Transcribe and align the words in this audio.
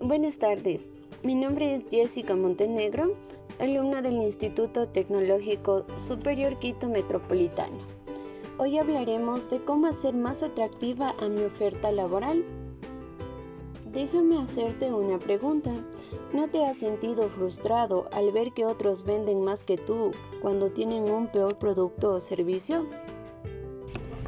Buenas 0.00 0.38
tardes. 0.38 0.90
Mi 1.22 1.34
nombre 1.34 1.74
es 1.74 1.84
Jessica 1.90 2.34
Montenegro, 2.34 3.14
alumna 3.58 4.00
del 4.00 4.14
Instituto 4.14 4.88
Tecnológico 4.88 5.84
Superior 5.96 6.58
Quito 6.58 6.88
Metropolitano. 6.88 7.76
Hoy 8.56 8.78
hablaremos 8.78 9.50
de 9.50 9.62
cómo 9.64 9.88
hacer 9.88 10.14
más 10.14 10.42
atractiva 10.42 11.14
a 11.20 11.28
mi 11.28 11.42
oferta 11.42 11.92
laboral. 11.92 12.44
Déjame 13.92 14.38
hacerte 14.38 14.92
una 14.92 15.18
pregunta. 15.18 15.72
¿No 16.32 16.48
te 16.48 16.64
has 16.64 16.78
sentido 16.78 17.28
frustrado 17.28 18.08
al 18.12 18.32
ver 18.32 18.52
que 18.52 18.64
otros 18.64 19.04
venden 19.04 19.44
más 19.44 19.64
que 19.64 19.76
tú 19.76 20.12
cuando 20.40 20.70
tienen 20.70 21.10
un 21.10 21.26
peor 21.26 21.58
producto 21.58 22.14
o 22.14 22.20
servicio? 22.20 22.86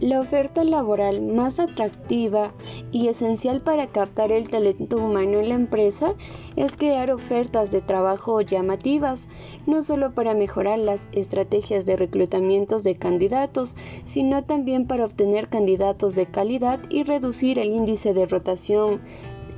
La 0.00 0.20
oferta 0.20 0.62
laboral 0.62 1.22
más 1.22 1.58
atractiva 1.58 2.52
y 2.92 3.08
esencial 3.08 3.62
para 3.62 3.86
captar 3.86 4.30
el 4.30 4.50
talento 4.50 4.98
humano 4.98 5.40
en 5.40 5.48
la 5.48 5.54
empresa 5.54 6.14
es 6.54 6.76
crear 6.76 7.10
ofertas 7.10 7.70
de 7.70 7.80
trabajo 7.80 8.42
llamativas, 8.42 9.30
no 9.66 9.82
solo 9.82 10.12
para 10.12 10.34
mejorar 10.34 10.78
las 10.80 11.08
estrategias 11.12 11.86
de 11.86 11.96
reclutamiento 11.96 12.78
de 12.80 12.96
candidatos, 12.96 13.74
sino 14.04 14.44
también 14.44 14.86
para 14.86 15.06
obtener 15.06 15.48
candidatos 15.48 16.14
de 16.14 16.26
calidad 16.26 16.78
y 16.90 17.02
reducir 17.04 17.58
el 17.58 17.68
índice 17.68 18.12
de 18.12 18.26
rotación 18.26 19.00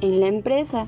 en 0.00 0.20
la 0.20 0.28
empresa. 0.28 0.86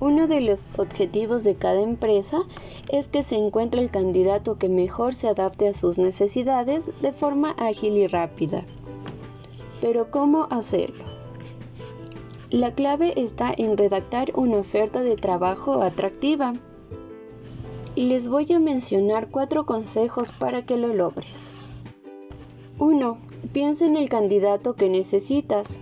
Uno 0.00 0.26
de 0.26 0.40
los 0.40 0.66
objetivos 0.76 1.44
de 1.44 1.54
cada 1.54 1.80
empresa 1.80 2.42
es 2.88 3.08
que 3.08 3.22
se 3.22 3.36
encuentre 3.36 3.80
el 3.80 3.90
candidato 3.90 4.58
que 4.58 4.68
mejor 4.68 5.14
se 5.14 5.28
adapte 5.28 5.68
a 5.68 5.74
sus 5.74 5.98
necesidades 5.98 6.90
de 7.00 7.12
forma 7.12 7.52
ágil 7.52 7.96
y 7.96 8.06
rápida. 8.06 8.64
Pero 9.80 10.10
¿cómo 10.10 10.48
hacerlo? 10.50 11.04
La 12.50 12.72
clave 12.72 13.14
está 13.16 13.52
en 13.56 13.76
redactar 13.76 14.32
una 14.34 14.58
oferta 14.58 15.02
de 15.02 15.16
trabajo 15.16 15.82
atractiva. 15.82 16.52
Les 17.96 18.28
voy 18.28 18.52
a 18.52 18.58
mencionar 18.58 19.28
cuatro 19.30 19.66
consejos 19.66 20.32
para 20.32 20.64
que 20.64 20.76
lo 20.76 20.94
logres. 20.94 21.54
1. 22.78 23.18
Piensa 23.52 23.86
en 23.86 23.96
el 23.96 24.08
candidato 24.08 24.74
que 24.74 24.88
necesitas. 24.88 25.78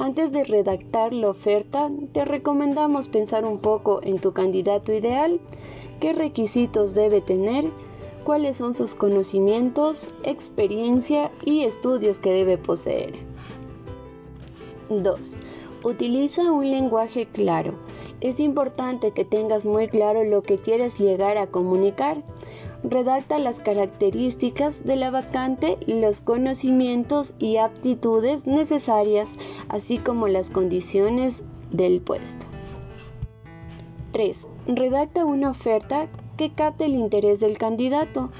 Antes 0.00 0.30
de 0.30 0.44
redactar 0.44 1.12
la 1.12 1.30
oferta, 1.30 1.90
te 2.12 2.24
recomendamos 2.24 3.08
pensar 3.08 3.44
un 3.44 3.58
poco 3.58 4.00
en 4.04 4.20
tu 4.20 4.32
candidato 4.32 4.92
ideal, 4.92 5.40
qué 5.98 6.12
requisitos 6.12 6.94
debe 6.94 7.20
tener, 7.20 7.64
cuáles 8.22 8.58
son 8.58 8.74
sus 8.74 8.94
conocimientos, 8.94 10.08
experiencia 10.22 11.32
y 11.44 11.64
estudios 11.64 12.20
que 12.20 12.32
debe 12.32 12.58
poseer. 12.58 13.14
2. 14.88 15.38
Utiliza 15.82 16.52
un 16.52 16.70
lenguaje 16.70 17.26
claro. 17.26 17.74
Es 18.20 18.38
importante 18.38 19.10
que 19.10 19.24
tengas 19.24 19.64
muy 19.64 19.88
claro 19.88 20.22
lo 20.22 20.42
que 20.42 20.58
quieres 20.58 20.96
llegar 20.96 21.38
a 21.38 21.48
comunicar. 21.48 22.22
Redacta 22.84 23.38
las 23.38 23.58
características 23.58 24.84
de 24.84 24.96
la 24.96 25.10
vacante, 25.10 25.78
los 25.86 26.20
conocimientos 26.20 27.34
y 27.38 27.56
aptitudes 27.56 28.46
necesarias, 28.46 29.28
así 29.68 29.98
como 29.98 30.28
las 30.28 30.50
condiciones 30.50 31.42
del 31.70 32.00
puesto. 32.00 32.46
3. 34.12 34.46
Redacta 34.68 35.24
una 35.24 35.50
oferta 35.50 36.08
que 36.36 36.52
capte 36.52 36.84
el 36.84 36.94
interés 36.94 37.40
del 37.40 37.58
candidato. 37.58 38.30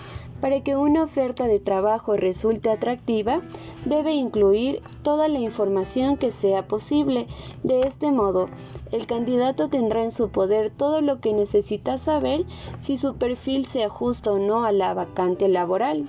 Para 0.41 0.63
que 0.63 0.77
una 0.77 1.03
oferta 1.03 1.47
de 1.49 1.59
trabajo 1.59 2.17
resulte 2.17 2.71
atractiva, 2.71 3.41
debe 3.85 4.13
incluir 4.13 4.81
toda 5.03 5.27
la 5.29 5.41
información 5.41 6.17
que 6.17 6.31
sea 6.31 6.69
posible. 6.69 7.27
De 7.65 7.81
este 7.81 8.13
modo, 8.13 8.49
el 8.93 9.07
candidato 9.07 9.69
tendrá 9.69 10.05
en 10.05 10.13
su 10.13 10.31
poder 10.31 10.71
todo 10.71 11.01
lo 11.01 11.21
que 11.21 11.33
necesita 11.33 11.99
saber 11.99 12.45
si 12.81 12.97
su 12.97 13.17
perfil 13.17 13.67
se 13.67 13.83
ajusta 13.83 14.33
o 14.33 14.39
no 14.39 14.65
a 14.65 14.73
la 14.73 14.95
vacante 14.95 15.49
laboral. 15.49 16.07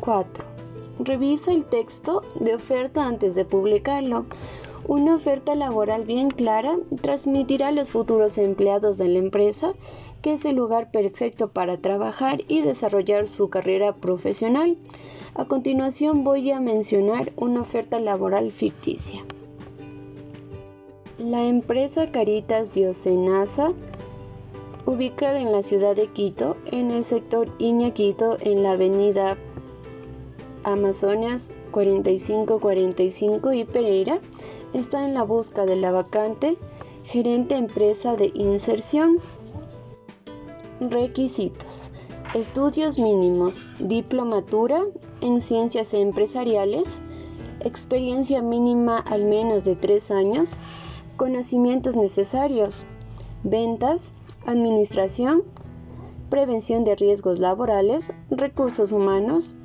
4. 0.00 0.44
Revisa 0.98 1.52
el 1.52 1.64
texto 1.64 2.22
de 2.38 2.54
oferta 2.54 3.06
antes 3.06 3.34
de 3.34 3.44
publicarlo. 3.44 4.26
Una 4.90 5.14
oferta 5.14 5.54
laboral 5.54 6.04
bien 6.04 6.30
clara 6.30 6.76
transmitirá 7.00 7.68
a 7.68 7.70
los 7.70 7.92
futuros 7.92 8.36
empleados 8.38 8.98
de 8.98 9.06
la 9.06 9.20
empresa 9.20 9.72
que 10.20 10.32
es 10.32 10.44
el 10.44 10.56
lugar 10.56 10.90
perfecto 10.90 11.46
para 11.46 11.76
trabajar 11.76 12.40
y 12.48 12.62
desarrollar 12.62 13.28
su 13.28 13.50
carrera 13.50 13.94
profesional. 13.94 14.76
A 15.34 15.44
continuación 15.44 16.24
voy 16.24 16.50
a 16.50 16.58
mencionar 16.58 17.32
una 17.36 17.60
oferta 17.60 18.00
laboral 18.00 18.50
ficticia. 18.50 19.24
La 21.18 21.46
empresa 21.46 22.10
Caritas 22.10 22.72
Diocenasa, 22.72 23.72
ubicada 24.86 25.38
en 25.38 25.52
la 25.52 25.62
ciudad 25.62 25.94
de 25.94 26.08
Quito, 26.08 26.56
en 26.66 26.90
el 26.90 27.04
sector 27.04 27.48
Iña 27.60 27.92
Quito, 27.92 28.38
en 28.40 28.64
la 28.64 28.72
avenida 28.72 29.36
Amazonas 30.64 31.54
4545 31.70 33.52
y 33.52 33.64
Pereira, 33.64 34.20
está 34.72 35.04
en 35.04 35.14
la 35.14 35.22
busca 35.22 35.66
de 35.66 35.76
la 35.76 35.90
vacante 35.90 36.56
gerente 37.04 37.56
empresa 37.56 38.14
de 38.14 38.30
inserción. 38.34 39.18
Requisitos. 40.80 41.90
Estudios 42.34 42.98
mínimos. 42.98 43.66
Diplomatura 43.80 44.84
en 45.20 45.40
ciencias 45.40 45.92
empresariales. 45.92 47.02
Experiencia 47.60 48.42
mínima 48.42 48.98
al 48.98 49.24
menos 49.24 49.64
de 49.64 49.74
tres 49.74 50.12
años. 50.12 50.50
Conocimientos 51.16 51.96
necesarios. 51.96 52.86
Ventas. 53.42 54.12
Administración. 54.46 55.42
Prevención 56.30 56.84
de 56.84 56.94
riesgos 56.94 57.40
laborales. 57.40 58.12
Recursos 58.30 58.92
humanos. 58.92 59.56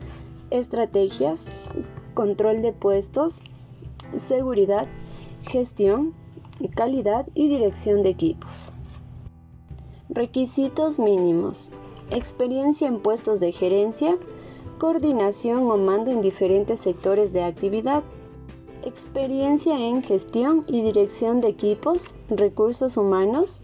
Estrategias. 0.49 1.47
Control 2.15 2.63
de 2.63 2.73
puestos. 2.73 3.43
Seguridad. 4.13 4.87
Gestión. 5.41 6.13
Calidad 6.75 7.27
y 7.33 7.49
dirección 7.49 8.03
de 8.03 8.09
equipos. 8.09 8.73
Requisitos 10.09 10.99
mínimos. 10.99 11.71
Experiencia 12.11 12.87
en 12.87 12.99
puestos 12.99 13.39
de 13.39 13.51
gerencia, 13.51 14.17
coordinación 14.77 15.69
o 15.69 15.77
mando 15.77 16.11
en 16.11 16.21
diferentes 16.21 16.79
sectores 16.79 17.33
de 17.33 17.43
actividad. 17.43 18.03
Experiencia 18.83 19.77
en 19.77 20.03
gestión 20.03 20.63
y 20.67 20.83
dirección 20.83 21.41
de 21.41 21.49
equipos, 21.49 22.13
recursos 22.29 22.95
humanos. 22.95 23.63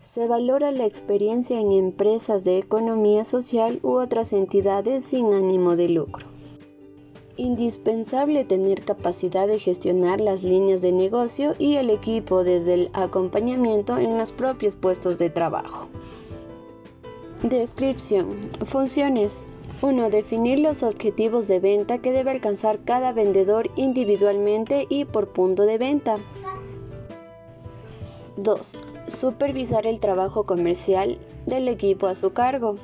Se 0.00 0.28
valora 0.28 0.70
la 0.70 0.84
experiencia 0.84 1.58
en 1.58 1.72
empresas 1.72 2.44
de 2.44 2.58
economía 2.58 3.24
social 3.24 3.80
u 3.82 3.92
otras 3.92 4.32
entidades 4.32 5.04
sin 5.04 5.32
ánimo 5.32 5.74
de 5.74 5.88
lucro 5.88 6.30
indispensable 7.40 8.44
tener 8.44 8.84
capacidad 8.84 9.46
de 9.48 9.58
gestionar 9.58 10.20
las 10.20 10.42
líneas 10.42 10.82
de 10.82 10.92
negocio 10.92 11.54
y 11.58 11.76
el 11.76 11.88
equipo 11.88 12.44
desde 12.44 12.74
el 12.74 12.90
acompañamiento 12.92 13.96
en 13.96 14.18
los 14.18 14.30
propios 14.30 14.76
puestos 14.76 15.16
de 15.16 15.30
trabajo. 15.30 15.88
Descripción. 17.42 18.36
Funciones. 18.66 19.46
1. 19.80 20.10
Definir 20.10 20.58
los 20.58 20.82
objetivos 20.82 21.48
de 21.48 21.60
venta 21.60 21.96
que 21.96 22.12
debe 22.12 22.30
alcanzar 22.30 22.80
cada 22.84 23.12
vendedor 23.12 23.70
individualmente 23.74 24.86
y 24.90 25.06
por 25.06 25.28
punto 25.28 25.62
de 25.62 25.78
venta. 25.78 26.16
2. 28.36 28.76
Supervisar 29.06 29.86
el 29.86 29.98
trabajo 29.98 30.44
comercial 30.44 31.18
del 31.46 31.68
equipo 31.68 32.06
a 32.06 32.14
su 32.14 32.34
cargo. 32.34 32.76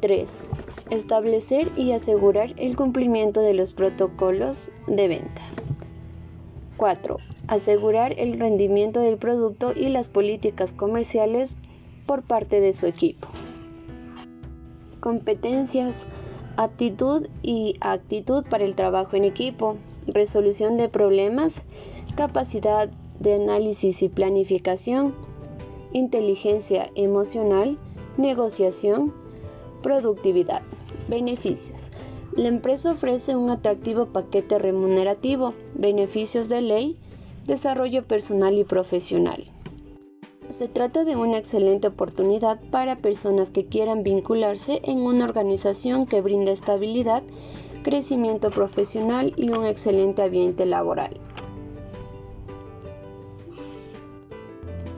3 0.00 0.42
establecer 0.90 1.70
y 1.76 1.92
asegurar 1.92 2.54
el 2.56 2.76
cumplimiento 2.76 3.40
de 3.40 3.54
los 3.54 3.72
protocolos 3.72 4.70
de 4.86 5.08
venta. 5.08 5.42
4. 6.76 7.16
Asegurar 7.46 8.14
el 8.18 8.38
rendimiento 8.38 9.00
del 9.00 9.18
producto 9.18 9.72
y 9.74 9.88
las 9.88 10.08
políticas 10.08 10.72
comerciales 10.72 11.56
por 12.06 12.22
parte 12.22 12.60
de 12.60 12.72
su 12.72 12.86
equipo. 12.86 13.28
Competencias, 15.00 16.06
aptitud 16.56 17.28
y 17.42 17.76
actitud 17.80 18.44
para 18.48 18.64
el 18.64 18.76
trabajo 18.76 19.16
en 19.16 19.24
equipo, 19.24 19.76
resolución 20.06 20.76
de 20.76 20.88
problemas, 20.88 21.64
capacidad 22.16 22.88
de 23.18 23.34
análisis 23.34 24.02
y 24.02 24.08
planificación, 24.08 25.14
inteligencia 25.92 26.90
emocional, 26.94 27.78
negociación, 28.16 29.12
productividad. 29.82 30.62
Beneficios. 31.08 31.90
La 32.36 32.48
empresa 32.48 32.92
ofrece 32.92 33.34
un 33.36 33.50
atractivo 33.50 34.06
paquete 34.06 34.58
remunerativo, 34.58 35.54
beneficios 35.74 36.48
de 36.48 36.60
ley, 36.60 36.96
desarrollo 37.44 38.04
personal 38.04 38.54
y 38.54 38.64
profesional. 38.64 39.44
Se 40.48 40.68
trata 40.68 41.04
de 41.04 41.16
una 41.16 41.38
excelente 41.38 41.88
oportunidad 41.88 42.60
para 42.70 42.96
personas 42.96 43.50
que 43.50 43.66
quieran 43.66 44.02
vincularse 44.02 44.80
en 44.84 44.98
una 44.98 45.24
organización 45.24 46.06
que 46.06 46.20
brinda 46.20 46.52
estabilidad, 46.52 47.22
crecimiento 47.82 48.50
profesional 48.50 49.32
y 49.36 49.50
un 49.50 49.64
excelente 49.64 50.22
ambiente 50.22 50.66
laboral. 50.66 51.18